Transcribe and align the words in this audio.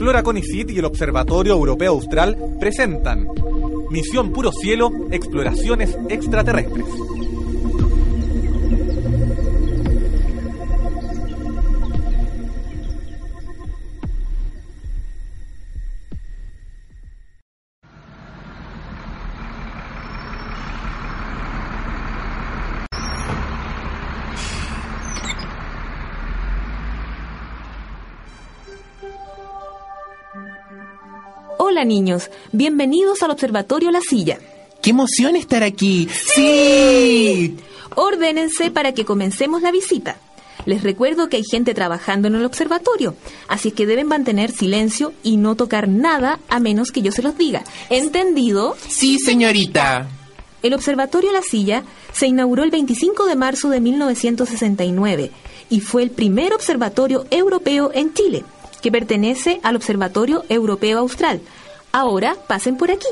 Explora 0.00 0.22
Conicet 0.22 0.70
y 0.70 0.78
el 0.78 0.86
Observatorio 0.86 1.52
Europeo 1.52 1.92
Austral 1.92 2.34
presentan 2.58 3.28
Misión 3.90 4.32
Puro 4.32 4.50
Cielo, 4.50 4.90
Exploraciones 5.10 5.94
Extraterrestres. 6.08 6.86
Hola 31.70 31.84
niños, 31.84 32.32
bienvenidos 32.50 33.22
al 33.22 33.30
Observatorio 33.30 33.92
La 33.92 34.00
Silla. 34.00 34.40
¡Qué 34.82 34.90
emoción 34.90 35.36
estar 35.36 35.62
aquí! 35.62 36.08
¡Sí! 36.34 37.56
Ordénense 37.94 38.72
para 38.72 38.92
que 38.92 39.04
comencemos 39.04 39.62
la 39.62 39.70
visita. 39.70 40.16
Les 40.66 40.82
recuerdo 40.82 41.28
que 41.28 41.36
hay 41.36 41.44
gente 41.48 41.72
trabajando 41.72 42.26
en 42.26 42.34
el 42.34 42.44
observatorio, 42.44 43.14
así 43.46 43.70
que 43.70 43.86
deben 43.86 44.08
mantener 44.08 44.50
silencio 44.50 45.12
y 45.22 45.36
no 45.36 45.54
tocar 45.54 45.86
nada 45.86 46.40
a 46.48 46.58
menos 46.58 46.90
que 46.90 47.02
yo 47.02 47.12
se 47.12 47.22
los 47.22 47.38
diga. 47.38 47.62
¿Entendido? 47.88 48.76
Sí, 48.88 49.20
señorita. 49.20 50.08
El 50.64 50.74
Observatorio 50.74 51.30
La 51.30 51.42
Silla 51.42 51.84
se 52.12 52.26
inauguró 52.26 52.64
el 52.64 52.72
25 52.72 53.26
de 53.26 53.36
marzo 53.36 53.68
de 53.68 53.80
1969 53.80 55.30
y 55.70 55.80
fue 55.80 56.02
el 56.02 56.10
primer 56.10 56.52
observatorio 56.52 57.26
europeo 57.30 57.92
en 57.94 58.12
Chile, 58.12 58.42
que 58.80 58.90
pertenece 58.90 59.60
al 59.62 59.76
Observatorio 59.76 60.44
Europeo 60.48 60.98
Austral. 60.98 61.40
Ahora 61.92 62.36
pasen 62.46 62.76
por 62.76 62.90
aquí. 62.90 63.08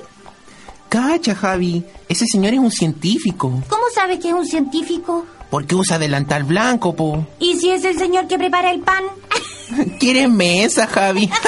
Cacha, 0.88 1.34
Javi. 1.34 1.84
Ese 2.08 2.24
señor 2.30 2.54
es 2.54 2.60
un 2.60 2.70
científico. 2.70 3.62
¿Cómo 3.68 3.84
sabe 3.94 4.18
que 4.18 4.28
es 4.28 4.34
un 4.34 4.46
científico? 4.46 5.26
¿Por 5.50 5.66
qué 5.66 5.74
usa 5.74 5.98
delantal 5.98 6.44
blanco, 6.44 6.94
po? 6.94 7.26
¿Y 7.38 7.56
si 7.56 7.70
es 7.70 7.84
el 7.84 7.98
señor 7.98 8.26
que 8.26 8.38
prepara 8.38 8.70
el 8.70 8.80
pan? 8.80 9.04
¿Quieres 9.98 10.28
mesa, 10.28 10.86
Javi? 10.86 11.30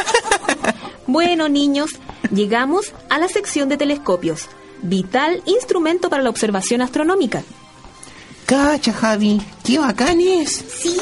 Bueno, 1.07 1.49
niños, 1.49 1.91
llegamos 2.33 2.93
a 3.09 3.19
la 3.19 3.27
sección 3.27 3.69
de 3.69 3.77
telescopios, 3.77 4.47
vital 4.81 5.43
instrumento 5.45 6.09
para 6.09 6.23
la 6.23 6.31
observación 6.31 6.83
astronómica. 6.83 7.43
Cacha, 8.47 8.93
Javi. 8.93 9.43
¡Qué 9.65 9.81
bacán 9.81 10.21
es! 10.21 10.53
Sí, 10.53 10.97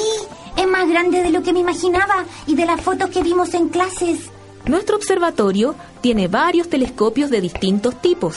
es 0.58 0.66
más 0.66 0.88
grande 0.88 1.22
de 1.22 1.30
lo 1.30 1.42
que 1.42 1.52
me 1.52 1.60
imaginaba 1.60 2.24
y 2.46 2.56
de 2.56 2.66
las 2.66 2.80
fotos 2.80 3.10
que 3.10 3.22
vimos 3.22 3.54
en 3.54 3.68
clases. 3.68 4.30
Nuestro 4.66 4.96
observatorio 4.96 5.76
tiene 6.00 6.26
varios 6.26 6.68
telescopios 6.68 7.30
de 7.30 7.40
distintos 7.40 8.02
tipos. 8.02 8.36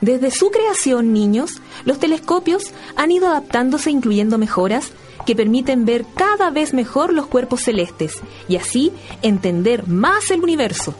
Desde 0.00 0.30
su 0.30 0.50
creación, 0.50 1.12
niños, 1.12 1.60
los 1.84 1.98
telescopios 1.98 2.72
han 2.96 3.12
ido 3.12 3.28
adaptándose 3.28 3.90
incluyendo 3.90 4.38
mejoras 4.38 4.92
que 5.26 5.36
permiten 5.36 5.84
ver 5.84 6.04
cada 6.16 6.50
vez 6.50 6.72
mejor 6.72 7.12
los 7.12 7.26
cuerpos 7.26 7.60
celestes 7.60 8.14
y 8.48 8.56
así 8.56 8.90
entender 9.20 9.86
más 9.86 10.30
el 10.30 10.42
universo. 10.42 10.94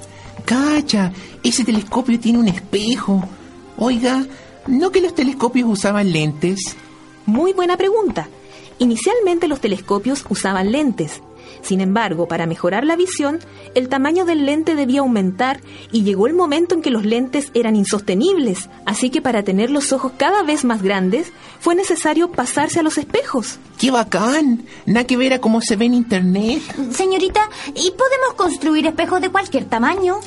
Cacha, 0.45 1.13
ese 1.43 1.65
telescopio 1.65 2.21
tiene 2.21 2.39
un 2.39 2.49
espejo. 2.49 3.25
Oiga, 3.79 4.25
¿no 4.67 4.93
que 4.93 5.01
los 5.01 5.15
telescopios 5.15 5.69
usaban 5.69 6.13
lentes? 6.13 6.77
Muy 7.27 7.53
buena 7.55 7.77
pregunta. 7.77 8.29
Inicialmente 8.83 9.47
los 9.47 9.61
telescopios 9.61 10.25
usaban 10.29 10.73
lentes. 10.73 11.23
Sin 11.63 11.81
embargo, 11.81 12.27
para 12.27 12.47
mejorar 12.47 12.85
la 12.85 12.97
visión, 12.97 13.39
el 13.77 13.89
tamaño 13.89 14.25
del 14.25 14.45
lente 14.45 14.75
debía 14.75 15.03
aumentar 15.03 15.61
y 15.93 16.03
llegó 16.03 16.27
el 16.27 16.35
momento 16.35 16.75
en 16.75 16.83
que 16.83 16.91
los 16.91 17.05
lentes 17.05 17.53
eran 17.55 17.77
insostenibles, 17.77 18.69
así 18.85 19.11
que 19.11 19.23
para 19.23 19.45
tener 19.45 19.71
los 19.71 19.93
ojos 19.93 20.11
cada 20.17 20.43
vez 20.43 20.65
más 20.65 20.83
grandes 20.83 21.33
fue 21.61 21.77
necesario 21.77 22.33
pasarse 22.33 22.81
a 22.81 22.83
los 22.83 22.99
espejos. 22.99 23.61
¡Qué 23.79 23.93
bacán! 23.93 24.65
Nada 24.85 25.07
que 25.07 25.17
ver 25.17 25.35
a 25.35 25.41
cómo 25.41 25.61
se 25.61 25.77
ve 25.77 25.85
en 25.85 25.95
internet. 25.95 26.61
Señorita, 26.91 27.49
¿y 27.69 27.93
podemos 27.93 28.35
construir 28.37 28.85
espejos 28.89 29.21
de 29.21 29.31
cualquier 29.31 29.67
tamaño? 29.67 30.19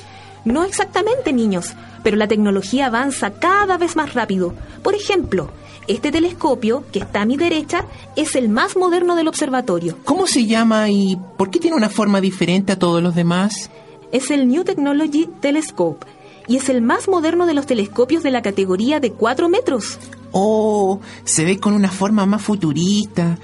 No 0.45 0.63
exactamente, 0.63 1.33
niños, 1.33 1.73
pero 2.03 2.15
la 2.15 2.29
tecnología 2.29 2.85
avanza 2.85 3.33
cada 3.33 3.77
vez 3.77 3.97
más 3.97 4.13
rápido. 4.13 4.53
Por 4.81 4.95
ejemplo, 4.95 5.51
este 5.87 6.11
telescopio, 6.11 6.83
que 6.91 6.99
está 6.99 7.21
a 7.21 7.25
mi 7.25 7.37
derecha, 7.37 7.85
es 8.15 8.35
el 8.35 8.49
más 8.49 8.75
moderno 8.75 9.15
del 9.15 9.27
observatorio. 9.27 9.97
¿Cómo 10.03 10.27
se 10.27 10.45
llama 10.45 10.89
y 10.89 11.17
por 11.37 11.49
qué 11.49 11.59
tiene 11.59 11.77
una 11.77 11.89
forma 11.89 12.21
diferente 12.21 12.73
a 12.73 12.79
todos 12.79 13.01
los 13.01 13.15
demás? 13.15 13.69
Es 14.11 14.31
el 14.31 14.47
New 14.47 14.63
Technology 14.63 15.27
Telescope 15.41 16.05
y 16.47 16.57
es 16.57 16.69
el 16.69 16.81
más 16.81 17.07
moderno 17.07 17.45
de 17.45 17.53
los 17.53 17.65
telescopios 17.65 18.23
de 18.23 18.31
la 18.31 18.41
categoría 18.41 18.99
de 18.99 19.11
4 19.11 19.49
metros. 19.49 19.97
Oh, 20.31 20.99
se 21.23 21.45
ve 21.45 21.59
con 21.59 21.73
una 21.73 21.89
forma 21.89 22.25
más 22.25 22.41
futurista. 22.41 23.37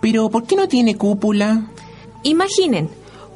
Pero 0.00 0.28
¿por 0.30 0.44
qué 0.44 0.56
no 0.56 0.68
tiene 0.68 0.96
cúpula? 0.96 1.66
Imaginen, 2.22 2.88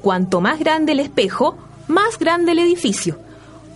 cuanto 0.02 0.40
más 0.40 0.58
grande 0.58 0.92
el 0.92 1.00
espejo, 1.00 1.56
más 1.88 2.18
grande 2.18 2.52
el 2.52 2.60
edificio. 2.60 3.18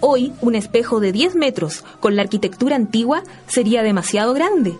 Hoy, 0.00 0.32
un 0.40 0.54
espejo 0.54 1.00
de 1.00 1.12
10 1.12 1.34
metros 1.34 1.84
con 2.00 2.16
la 2.16 2.22
arquitectura 2.22 2.76
antigua 2.76 3.22
sería 3.46 3.82
demasiado 3.82 4.34
grande. 4.34 4.76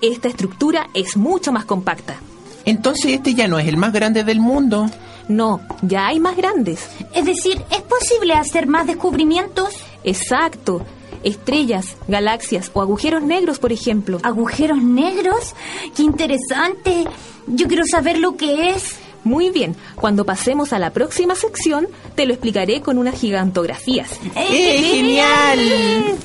Esta 0.00 0.28
estructura 0.28 0.88
es 0.94 1.16
mucho 1.16 1.52
más 1.52 1.64
compacta. 1.64 2.16
Entonces 2.64 3.12
este 3.12 3.34
ya 3.34 3.48
no 3.48 3.58
es 3.58 3.68
el 3.68 3.76
más 3.76 3.92
grande 3.92 4.24
del 4.24 4.40
mundo. 4.40 4.90
No, 5.28 5.60
ya 5.82 6.08
hay 6.08 6.20
más 6.20 6.36
grandes. 6.36 6.88
Es 7.14 7.24
decir, 7.24 7.62
¿es 7.70 7.82
posible 7.82 8.34
hacer 8.34 8.66
más 8.66 8.86
descubrimientos? 8.86 9.74
Exacto. 10.04 10.84
Estrellas, 11.22 11.96
galaxias 12.08 12.70
o 12.74 12.80
agujeros 12.80 13.22
negros, 13.22 13.58
por 13.58 13.72
ejemplo. 13.72 14.18
¿Agujeros 14.22 14.82
negros? 14.82 15.54
¡Qué 15.96 16.02
interesante! 16.02 17.04
Yo 17.46 17.68
quiero 17.68 17.84
saber 17.86 18.18
lo 18.18 18.36
que 18.36 18.70
es. 18.70 18.96
Muy 19.24 19.50
bien, 19.50 19.76
cuando 19.94 20.24
pasemos 20.24 20.72
a 20.72 20.78
la 20.78 20.90
próxima 20.90 21.34
sección, 21.34 21.86
te 22.14 22.26
lo 22.26 22.32
explicaré 22.32 22.80
con 22.80 22.98
unas 22.98 23.14
gigantografías. 23.18 24.18
¡Eh, 24.34 24.82
genial! 24.82 26.18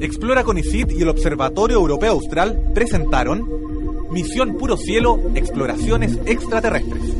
Explora 0.00 0.44
Conicet 0.44 0.92
y 0.92 1.02
el 1.02 1.08
Observatorio 1.10 1.76
Europeo 1.76 2.12
Austral 2.12 2.72
presentaron 2.74 3.46
Misión 4.10 4.56
Puro 4.56 4.78
Cielo, 4.78 5.20
Exploraciones 5.34 6.18
Extraterrestres. 6.24 7.19